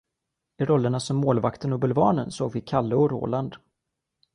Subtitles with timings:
[0.57, 3.55] I rollerna som målvakten och bulvanen såg vi Kalle och Roland.